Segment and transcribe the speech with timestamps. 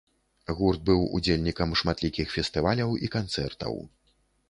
[0.59, 3.83] Гурт быў удзельнікам шматлікіх фестываляў і канцэртаў.